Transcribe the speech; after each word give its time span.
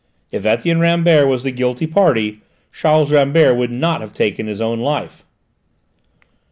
If 0.31 0.47
Etienne 0.47 0.79
Rambert 0.79 1.27
was 1.27 1.43
the 1.43 1.51
guilty 1.51 1.85
party, 1.85 2.41
Charles 2.71 3.11
Rambert 3.11 3.55
would 3.55 3.69
not 3.69 4.01
have 4.01 4.15
taken 4.15 4.47
his 4.47 4.59
own 4.59 4.79
life." 4.79 5.23